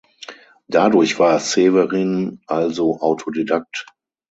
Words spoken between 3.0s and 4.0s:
Autodidakt.